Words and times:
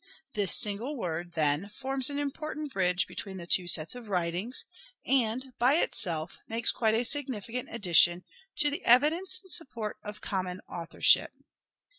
This 0.33 0.55
single 0.59 0.97
word, 0.97 1.33
then, 1.33 1.69
forms 1.69 2.09
an 2.09 2.17
important 2.17 2.73
bridge 2.73 3.05
between 3.05 3.37
the 3.37 3.45
two 3.45 3.67
sets 3.67 3.93
of 3.93 4.09
writings; 4.09 4.65
and, 5.05 5.53
by 5.59 5.75
itself, 5.75 6.39
makes 6.47 6.71
quite 6.71 6.95
a 6.95 7.03
significant 7.05 7.69
addition 7.71 8.23
to 8.57 8.71
the 8.71 8.83
evidence 8.83 9.41
in 9.43 9.51
support 9.51 9.97
of 10.03 10.17
a 10.17 10.21
common 10.21 10.59
authorship. 10.67 11.33